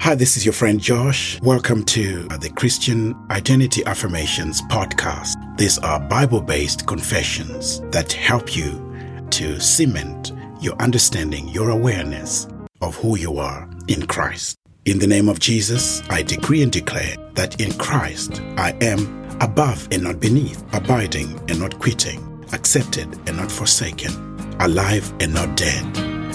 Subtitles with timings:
[0.00, 1.38] Hi, this is your friend Josh.
[1.42, 5.36] Welcome to the Christian Identity Affirmations podcast.
[5.58, 8.80] These are Bible based confessions that help you
[9.28, 12.48] to cement your understanding, your awareness
[12.80, 14.56] of who you are in Christ.
[14.86, 19.86] In the name of Jesus, I decree and declare that in Christ I am above
[19.92, 24.12] and not beneath, abiding and not quitting, accepted and not forsaken,
[24.60, 25.84] alive and not dead,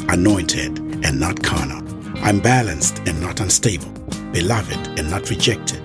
[0.08, 1.85] anointed and not carnal.
[2.24, 3.90] I'm balanced and not unstable,
[4.32, 5.82] beloved and not rejected,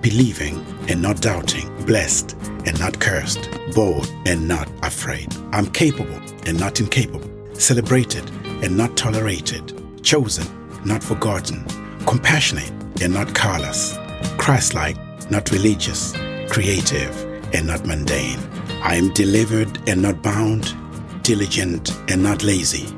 [0.00, 5.34] believing and not doubting, blessed and not cursed, bold and not afraid.
[5.52, 8.28] I'm capable and not incapable, celebrated
[8.62, 10.46] and not tolerated, chosen,
[10.84, 11.64] not forgotten,
[12.06, 13.96] compassionate and not callous,
[14.36, 14.96] Christ like,
[15.30, 16.12] not religious,
[16.48, 17.16] creative
[17.54, 18.38] and not mundane.
[18.82, 20.74] I am delivered and not bound,
[21.22, 22.88] diligent and not lazy,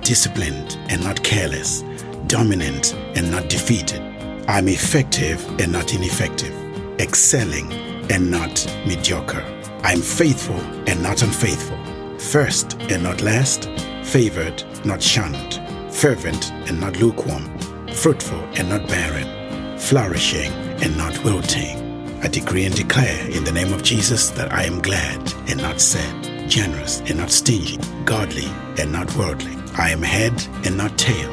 [0.00, 1.82] disciplined and not careless,
[2.28, 4.00] dominant and not defeated.
[4.48, 6.54] I'm effective and not ineffective,
[7.00, 7.72] excelling
[8.10, 9.44] and not mediocre.
[9.82, 11.78] I'm faithful and not unfaithful,
[12.18, 13.68] first and not last,
[14.02, 15.60] favored, not shunned,
[15.92, 17.44] fervent and not lukewarm,
[17.88, 21.82] fruitful and not barren, flourishing and not wilting.
[22.22, 25.80] I decree and declare in the name of Jesus that I am glad and not
[25.80, 29.54] sad, generous and not stingy, godly and not worldly.
[29.76, 30.32] I am head
[30.64, 31.30] and not tail,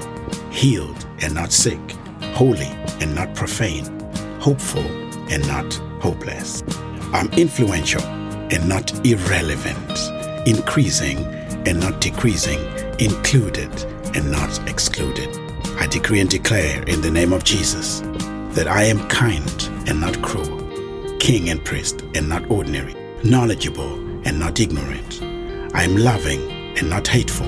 [0.52, 1.80] healed and not sick,
[2.34, 3.86] holy and not profane,
[4.40, 4.86] hopeful
[5.32, 6.64] and not hopeless.
[7.14, 11.20] I'm influential and not irrelevant, increasing
[11.66, 12.60] and not decreasing,
[13.00, 13.72] included
[14.16, 15.30] and not excluded.
[15.80, 18.02] I decree and declare in the name of Jesus
[18.56, 20.60] that I am kind and not cruel,
[21.20, 23.94] king and priest and not ordinary, knowledgeable
[24.28, 25.22] and not ignorant.
[25.74, 26.42] I am loving
[26.78, 27.48] and not hateful.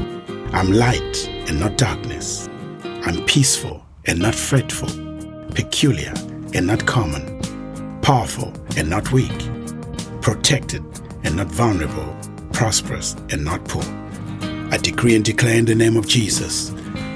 [0.53, 2.47] I'm light and not darkness.
[3.05, 4.87] I'm peaceful and not fretful,
[5.53, 6.13] peculiar
[6.53, 7.41] and not common,
[8.01, 9.37] powerful and not weak,
[10.21, 10.83] protected
[11.23, 12.15] and not vulnerable,
[12.53, 13.83] prosperous and not poor.
[14.71, 16.69] I decree and declare in the name of Jesus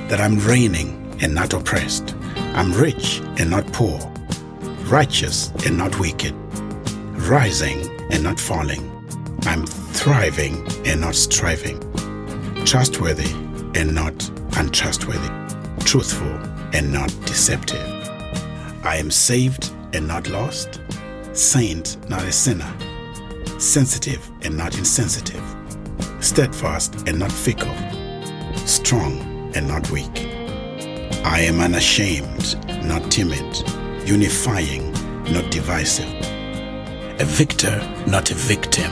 [0.09, 2.15] that I'm reigning and not oppressed.
[2.53, 3.97] I'm rich and not poor,
[4.89, 6.33] righteous and not wicked,
[7.29, 8.83] rising and not falling.
[9.43, 11.79] I'm thriving and not striving,
[12.65, 13.31] trustworthy
[13.79, 15.29] and not untrustworthy,
[15.87, 16.37] truthful
[16.73, 17.87] and not deceptive.
[18.83, 20.81] I am saved and not lost,
[21.31, 22.69] saint, not a sinner,
[23.57, 25.41] sensitive and not insensitive,
[26.19, 27.73] steadfast and not fickle,
[28.65, 29.21] strong
[29.55, 30.11] and not weak.
[31.23, 33.57] I am unashamed, not timid,
[34.05, 34.91] unifying,
[35.31, 36.13] not divisive,
[37.21, 38.91] a victor, not a victim,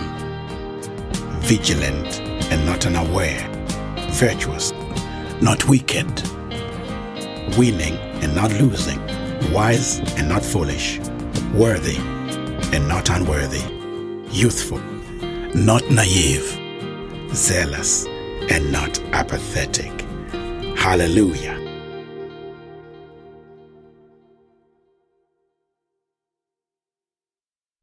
[1.42, 2.22] vigilant
[2.54, 3.46] and not unaware,
[4.12, 4.72] virtuous,
[5.42, 6.08] not wicked,
[7.58, 9.00] winning and not losing,
[9.52, 11.00] wise and not foolish,
[11.54, 11.98] worthy
[12.74, 13.64] and not unworthy,
[14.32, 14.80] youthful,
[15.54, 16.46] not naive,
[17.34, 18.06] zealous
[18.50, 19.92] and not apathetic.
[20.78, 21.65] Hallelujah.